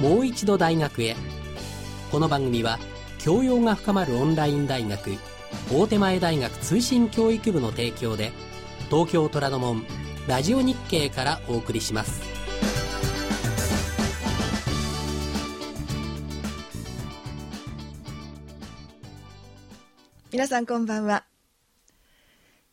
[0.00, 1.16] もう一度大学へ。
[2.10, 2.78] この番組は
[3.18, 5.12] 教養が深まるオンライン大学
[5.72, 8.32] 大手前大学通信教育部の提供で
[8.90, 9.84] 東京虎ノ門
[10.28, 12.22] ラジオ日経からお送りします。
[20.32, 21.24] 皆さんこんばんは。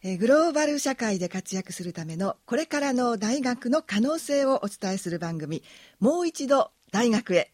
[0.04, 5.62] えーグローバル社会で活躍するためのこれからの大学の可能性をお伝えする番組
[6.00, 7.52] 「もう一度大学へ」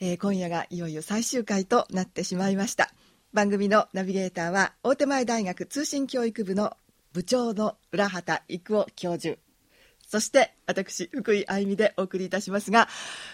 [0.00, 2.92] えー今夜がいよいよ最終回となってしまいました。
[3.32, 6.76] 番組のナビゲーターは大手前大学通信教育部の
[7.12, 9.38] 部長の浦畑育夫教授。
[10.08, 12.88] そして私福井あゆみでお送りいたしますが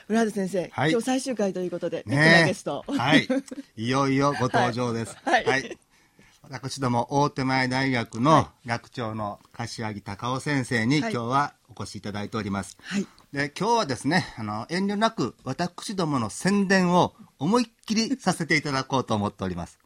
[0.08, 0.90] 浦畑先生、はい。
[0.90, 3.28] 今日最終回ということで、ねゲストはい。
[3.76, 5.14] いよいよご登場です。
[5.24, 5.44] はい。
[5.44, 5.78] はい。
[6.48, 11.12] 私ども大手前大学の学長の柏木隆夫先生に今はい。
[11.12, 12.76] 日はお越しいただいております。
[12.80, 19.78] はいで、今日はですね、あの、遠慮なく私どもの宣伝を思いっきりさせていただこうと思っております。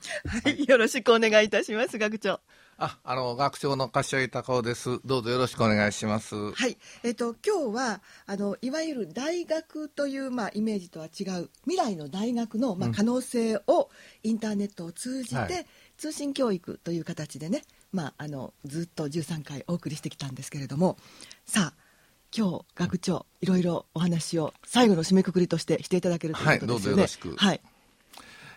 [0.44, 2.40] はい、よろしくお願いいたします学長
[2.76, 4.98] あ、あの、学長の柏木隆夫です。
[5.04, 6.34] どうぞよろしくお願いします。
[6.34, 13.90] はい、えっ、と今日はあのいわゆる大学というまあイメージとは違う未来の大学のまあ可能性を
[14.24, 15.66] インターネットを通じて、はい
[15.98, 20.98] 通信教育という形でね、まああのずっと13回お送りしてきたんですけれども、
[21.46, 21.85] さあ
[22.34, 26.66] 今日学長いろいろお話を最後の締めくくりとしてしていただけるということですよね。
[26.66, 27.60] はいどうぞよろしくはい。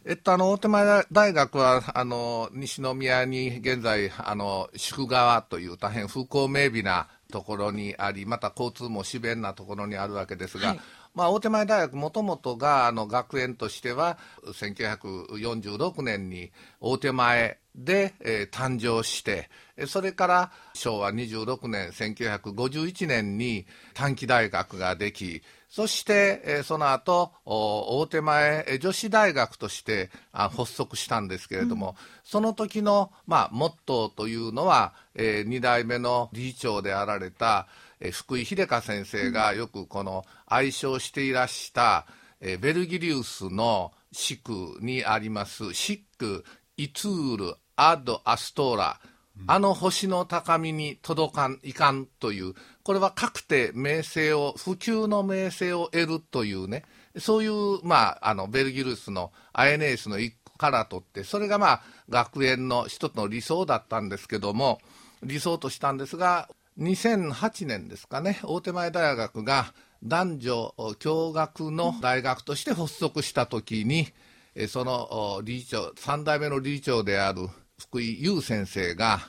[0.06, 10.80] えっと、あの、大手前大学は、あの、西宮に現在、あの、宿川という大変風光明媚なところにあり、また交通も自便なところにあるわけですが、はい
[11.20, 37.68] まあ、大手前大学もともとが、あの、学園としては、1946年に大手前で、えー誕生して、えそれから昭和26年、1951年に短期大学ができ、そして、えーその後お大手前えー女子大学としてあ発足したんですけれども、その時の、まあ、モットーというのは、え2代目の理事長であられた、
[38.00, 42.06] えー福井秀香先生がよくこの愛称していらした、
[42.40, 46.44] えーベルギリウスのシクにありますシック・
[46.78, 49.00] イツール・アド・アストーラ、
[49.48, 56.84] あの星の高みに届かんいかんという、これは確定名声を、普及の名声を得るというね、
[57.18, 64.82] そういう、まあ、あの、ベルギルスのアエネースの一個からとって、それがまあ、学園の一つの理想だったんですけども、
[65.24, 74.08] 理想としたんですが、2008年ですかね、大手前大学が男女共学の大学として発足したときに、
[74.56, 77.48] えーそのお理事長、3代目の理事長である
[77.78, 79.20] 福井優先生が、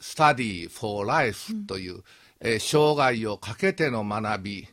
[0.00, 2.02] Study for Life という、
[2.40, 4.68] えー生涯をかけての学び、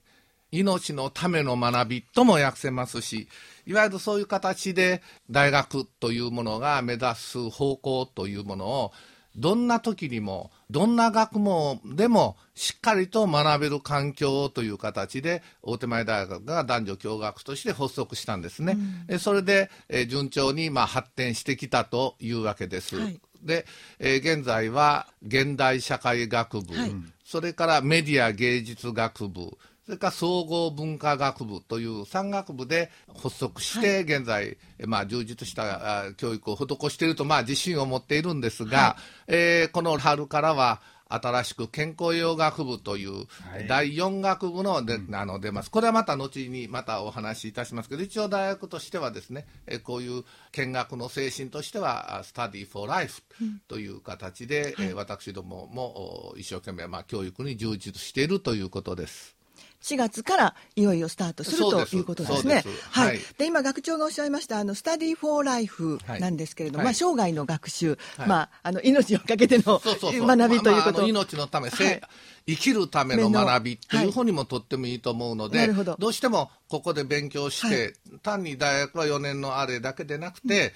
[0.52, 3.28] 命のための学びとも訳せますし、
[3.66, 8.92] いわゆるそういう形で大学というものが目指す方向というものを、
[9.36, 18.78] どんな時にも、どんな学問でもしっかりと学べる環境という形で、大手前大学が男女共学として発足したんですね。
[19.08, 22.96] えそれで、えー順調にまあ発展してきたというわけです。
[22.96, 23.20] はい。
[23.42, 23.66] で、
[24.00, 26.96] えー現在は現代社会学部、はい。
[27.26, 32.90] それからメディア芸術学部、それから総合文化学部という3学部で
[33.22, 38.96] 発足して、現在、えまあ、充実したあ教育を施していると、まあ、自信を持っているんですが、
[39.28, 43.26] えーこの春からは、新しく健康栄養学部という
[43.68, 45.70] 第4学部ので、あの出ます。
[45.70, 50.24] これはまた後にまたお話しいたしますけど、一応大学としてはですね、えこういう
[50.54, 53.22] 見学の精神としては、あ Study for Life
[53.68, 59.43] という形で、え私どももお一生懸命、まあ、教育に充実しているということです。
[59.84, 62.64] 4月からいよいよスタートするということですね。
[62.90, 63.20] はい、はい。
[63.38, 66.86] で今学長がおっしゃいましたあのスタディフォーライフなんですけれども、はい。
[66.86, 68.28] まあ生涯の学習、はい。
[68.28, 70.24] まああの命をかけての学びということ。
[70.24, 80.74] まあまああの命のため、生きるための学びってはいいう方にもとってもいいと思うので、どどうしてもここで勉強して、単に大学は4年のあれだけでなくて、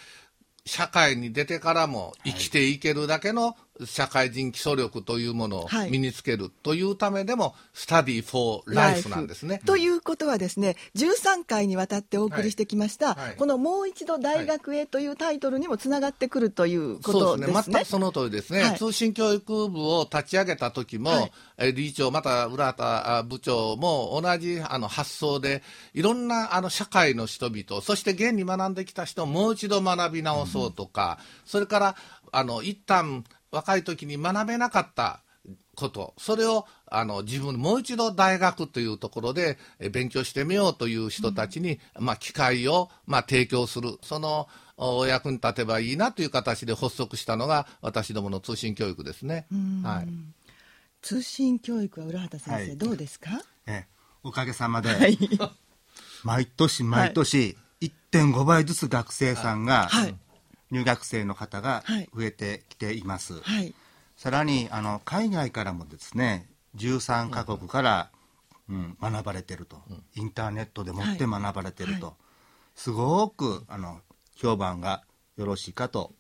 [0.66, 9.62] 社会に出てからも生きていけるだけの社会人基礎力というものをはい身につけるというためでも、スタディフォーライフなんですね。
[9.66, 17.54] ということはですね13回にわたってお送りしてきました、はいはいこの「もう一度大学へ」というタイトルにもつながってくるということですね。
[17.54, 17.74] そうですね。
[17.74, 18.62] 全くその通りですね。
[18.62, 25.64] はい通信教育部を立ち上げた時も、はいえー理事長、また浦田あ部長も同じあの発想で、
[25.94, 31.96] いろんなあの社会の人々、そして現に学んできた人をもう一度学び直そうとか、それから、
[32.32, 35.22] あの、一旦若い時に学べなかった
[35.76, 49.48] こと、それをあの自分もう一度大学というところでえ勉強してみようという人たちに、まあ、機会を、まあ、提供する、そのお役に立てばいいなという形で発足したのが私どもの通信教育ですね。
[49.84, 50.08] はい。
[51.02, 52.78] 通信教育は浦畑先生、はい。
[52.78, 53.30] どうですか？
[53.66, 53.88] ええ。
[54.24, 55.18] おかげさまで、はい。
[56.24, 60.16] 毎年毎年1.5倍ずつ学生さんが、はい
[60.72, 62.10] 入学生の方がはい。
[62.16, 63.74] 増えてきています、はい。
[64.16, 68.10] さらにあの海外からもですね13カ国から、
[68.70, 69.78] うん学ばれてると、
[70.16, 71.42] インターネットでもってはい。
[71.42, 72.14] 学ばれてると、は
[72.76, 74.02] すごくあの
[74.36, 75.04] 評判が
[75.38, 76.12] よろしいかと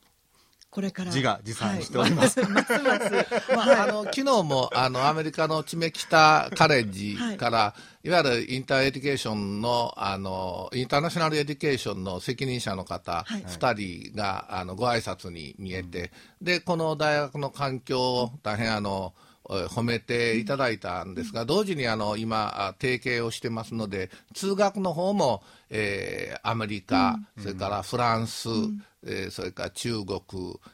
[0.69, 1.12] これから。
[1.12, 2.42] 自画自賛しております。
[2.42, 2.52] はい。
[2.52, 3.56] ますます。
[3.56, 7.74] まあ、あの昨日もあのアメリカの Chemeketa College から、
[8.04, 13.42] い、わゆる inter education のあの international education の責任者の方、はい。
[13.44, 16.12] 2人があのご挨拶に見えて、
[16.42, 19.14] でこの大学の環境を大変あの
[19.50, 28.48] え褒めていただいたんですが、同時にあの今、あ提携をしてますので、通学の方も、えーアメリカ、それからフランス、
[29.06, 30.19] えーそれから中国、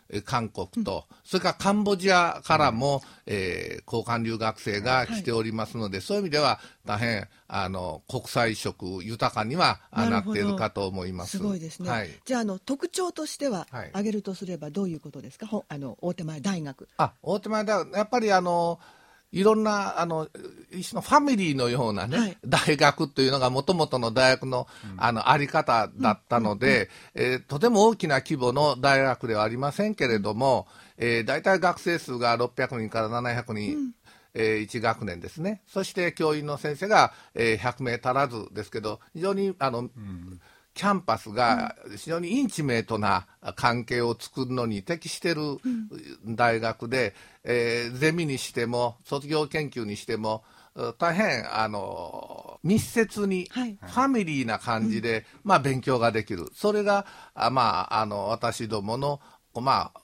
[0.10, 11.38] えー韓国と、それからカンボジアからも、えー交換留学生が来ておりますので、そういう意味では大変あの国際色豊かにはあなっているかと思います。
[11.38, 12.10] すごいですね、はい。
[12.26, 13.88] じゃああの特徴としては、はい。
[13.90, 15.48] 挙げるとすればどういうことですか？
[15.48, 16.88] ほあの大手前大学。
[16.98, 17.86] あ大手前だ。
[17.94, 18.80] やっぱりあの
[19.34, 20.28] いろんなあの
[20.72, 22.38] 一種のファミリーのようなね、はい。
[22.46, 33.94] 大学というのがもともとの大学の,、あのあり方だったので、えーとても大きな規模の大学ではありませんけれども、えー、大体学生数が600人から700人、
[34.36, 35.64] えー1学年ですね。
[35.68, 39.90] そして教員の先生が、えー100名足らずですけど非常にあの、
[40.74, 45.42] キャンパスが非常にインチメートな関係を作るのに適している
[46.26, 50.44] 大学で、えーゼミにしても卒業研究にしても
[50.76, 53.78] う大変あの密接にフはい。
[53.82, 56.48] ァミリーな感じで、まあ、勉強ができる。
[56.56, 57.06] それが、
[57.36, 57.62] あま
[57.94, 59.20] あ、あの私どもの、
[59.54, 60.02] まあ、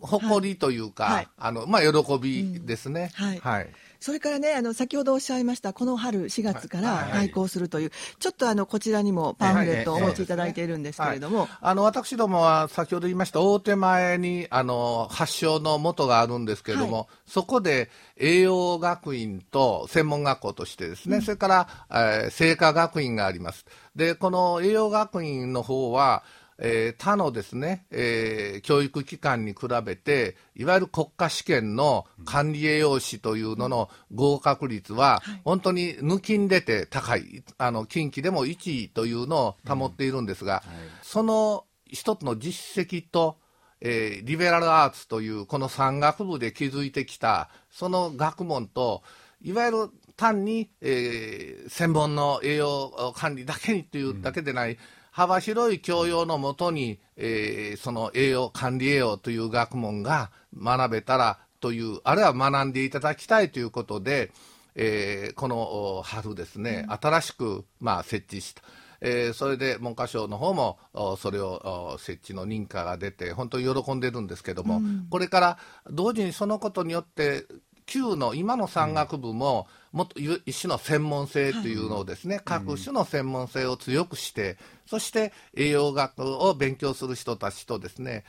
[0.00, 1.28] 誇りというか、はい。
[1.36, 3.10] あのまあ、喜びですね。
[3.14, 3.38] はい。
[3.38, 3.68] はい
[4.00, 11.48] それからねあの先ほどおっしゃいましたこの春4月からはい開校するという、ちょっとあのこちらにもパンフレットをお持ちいただいているんですけれども、はい。
[11.60, 23.66] あの私どもは先ほど言いました大手前にあの発祥の元があるんですけれども、はそこで栄養学院と専門学校としてですね、それから、えー聖火学院があります。
[23.96, 26.22] でこの栄養学院の方は
[26.60, 40.62] えー他のですね、えー教育機関に比べて、いわゆる国家試験の管理栄養士というのの合格率は、本当に抜きん出て高い、あの近畿でも1位というのを保っているんですが、
[41.02, 43.38] その一つの実績と、
[43.80, 49.04] えーリベラルアーツというこの山学部で築いてきたその学問と
[49.40, 49.76] いわゆる
[50.16, 54.76] 単に、えー専門の栄養管理だけにというだけでない、
[55.18, 64.30] 幅広い教養のもとに、えーその栄養管理栄養という学問が学べたらというあるいは学んでいただきたいということで、
[64.76, 68.62] えーこのお春ですね、新しく、まあ、設置した。
[69.00, 74.80] えーそれで文科省の方もおそれをお設置の認可が出て本当に喜んでるんですけども、
[75.10, 75.58] これから
[75.90, 77.44] 同時にそのことによって
[77.88, 88.24] 旧の今の3学部も、もっと一種の専門性というのをですね、各種の専門性を強くして、そして栄養学を勉強する人たちとですね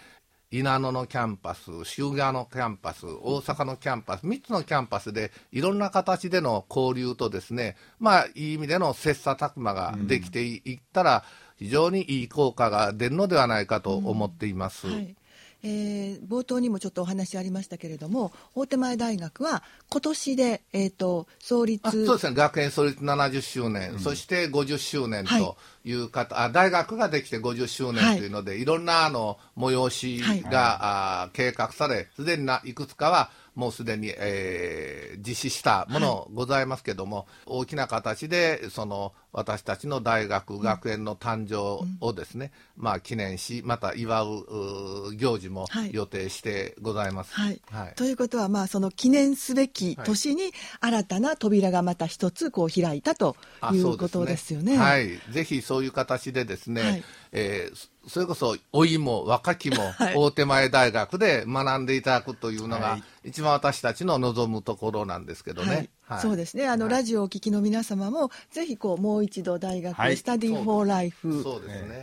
[0.51, 11.23] 稲野のキャンパス、夙川のキャンパス、大阪のキャンパス、3つのキャンパスでいろんな形での交流とですね、まあいい意味での切磋琢磨ができていったら、
[11.57, 14.87] 非常にいい効果が出るのではないかと思っています。
[14.87, 15.15] はい
[15.63, 25.93] えー冒頭にもちょっとお話ありましたけれども大手前大学は今年で、えー、と創立あそうですね、学園創立70周年、そして50周年とい。
[25.93, 45.91] う方、あ大学ができて50周年というので、い、ろんなあの催しが、あ計画され、すでにないくつかはもうすでに、えー実施したものございますけども、大きな形でその私たちの大学、学園の誕生をですね、まあ、記念し、また祝うう行事もはい。
[45.93, 47.33] 予定してございます。
[47.33, 47.61] はい。
[47.69, 47.93] はい。
[47.95, 54.77] ということは、まあ、その記念すべき年に新たな扉がまた一つこう開いたとあいうことですよね。
[54.77, 57.03] はい、ぜひそういう形でですね、はい。
[57.31, 60.15] えーそそれこそ老いも若きも はい。
[60.15, 63.29] 大手前大学で学んでいただくというのがはい。
[63.29, 65.89] 一番私たちの望むところなんですけどね。
[66.01, 66.21] はい。
[66.21, 66.67] そうですね。
[66.67, 70.17] あの、ラジオをお聞きの皆様もぜひこうもう一度大学、はい。
[70.17, 71.45] スタディ・フォー・ライフ。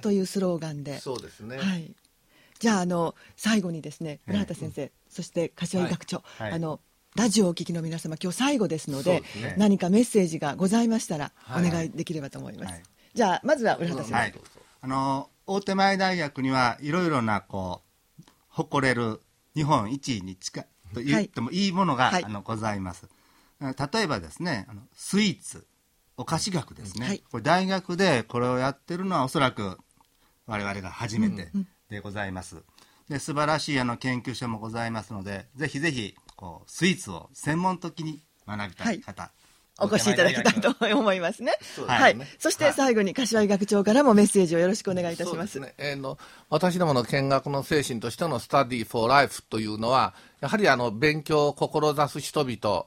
[0.00, 1.58] というスローガンで、そうですね。
[1.58, 1.90] はい、
[2.58, 6.52] じゃああの最後にですね浦畑先生、そして柏井学長、はい。
[6.52, 6.80] あの
[7.14, 9.54] ラジオをお聞きの皆様今日最後ですのでですね。
[9.58, 11.70] 何かメッセージがございましたらおはい。
[11.70, 12.82] 願いできればと思います、はい。
[13.14, 14.34] じゃあまずは浦畑さん、はい、
[14.82, 17.82] あの大手前大学にはいろいろなこ
[18.20, 19.20] う誇れる
[19.54, 22.24] 日本一位に近いと言ってもいいものが、はい。
[22.24, 23.08] あのございます。
[23.60, 25.66] あ例えばですねあのスイーツ
[26.16, 27.22] お菓子学ですね、はい。
[27.30, 29.78] これ大学でこれをやってるのはおそらく
[30.46, 31.50] 我々が初めて
[31.90, 32.62] でございます、
[33.08, 39.00] で素晴らしいあの研究所もございますのでぜひぜひこうスイーツを専門的に学びたい。
[39.00, 39.30] 方、
[39.78, 41.52] お越しいただきたいと思いますね。
[41.86, 42.16] はい。
[42.38, 45.52] そして最後に柏木学長からもメッセージをよろしくお願いいたします。
[45.52, 46.18] すね、えーの
[46.48, 52.86] 私どもの見学の精神としてのスタディ・フォー・ライフというのはやはりあの勉強を志す人々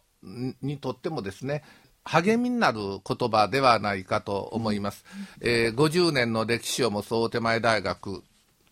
[0.62, 1.63] にとってもですね
[2.03, 5.05] 励みになる言葉ではないかと思います、
[5.41, 8.24] えー50年の歴史を持つ大手前大学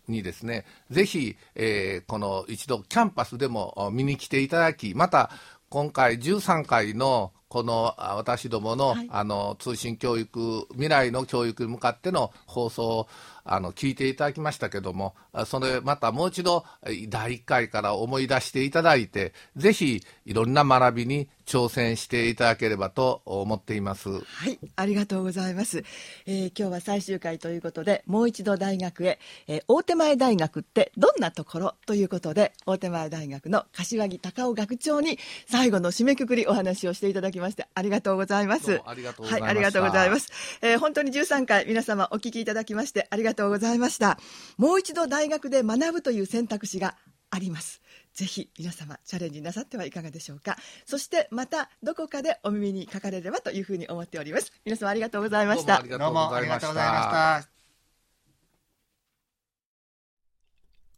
[0.08, 5.30] にですねぜひ、えーこの一度キャンパスでもあ見に来ていただきまた
[5.68, 9.08] 今回13回のこのあ私どもの,、はい。
[9.10, 13.08] あの通信教育未来の教育に向かっての放送を
[13.48, 24.10] あの聞いていただきましたけどもあそれまたもう一度えー第1回から思い出していただいてぜひいろんな学びに挑戦していただければと思っています。
[24.10, 25.82] はい、ありがとうございます、
[26.26, 38.66] えー今日は最終回ということで、もう一度大学へ、えー大手前大学ってどんなところということで、大手前大学の柏木隆夫学長に最後の締めくくりお話をしていただきまして、ありがとうございます。
[38.66, 40.28] どうもありがとうございましたはい、ありがとうございます。
[40.60, 44.18] えー本当に13回皆様お聞きいただきましてありがとうございました。
[44.56, 46.96] もう一度大学で学ぶという選択肢が
[47.30, 47.80] あります。
[48.14, 50.56] ぜひ皆様チャレンジなさってはいかがでしょうか。
[50.86, 54.52] そしてまたどこかでお耳にかかれればというふうに思っております。
[54.64, 56.48] 皆様ありがとうございましたどうもあり。
[56.48, 57.58] がとどううございました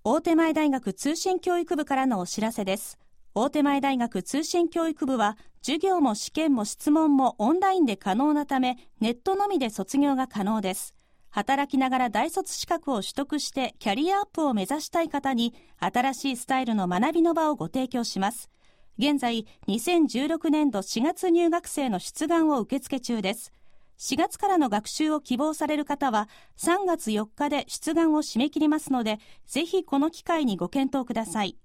[0.03, 2.99] 大手前大学通信教育部からのお知らせです。
[3.35, 10.95] 大手前大学通信教育部は、授業も試験も質問もオンラインで可能なため、ネットのみで卒業が可能です。
[11.31, 18.51] 働きながら大卒資格を取得してキャリアアップを目指したい方に、新しいスタイルの学びの場をご提供します。
[18.99, 23.53] 現在、2016年度4月入学生の出願を受付中です。
[23.99, 31.57] 4月からの学習を希望される方は3月4日で出願を締め切りますので、ぜひこの機会にご検討ください。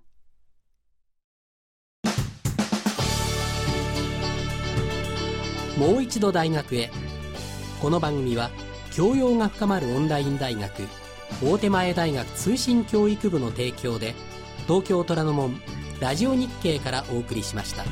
[5.77, 6.89] もう一度大学へ
[7.81, 8.49] この番組は
[8.97, 10.87] 教養が深まるオンライン大学
[11.43, 14.15] 大手前大学通信教育部の提供で
[14.65, 15.61] 東京虎ノ門
[15.99, 17.83] ラジオ日経からお送りしました。